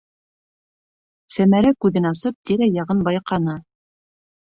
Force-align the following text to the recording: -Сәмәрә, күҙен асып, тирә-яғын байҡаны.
-Сәмәрә, 1.33 1.73
күҙен 1.85 2.07
асып, 2.11 2.37
тирә-яғын 2.51 3.05
байҡаны. 3.09 3.55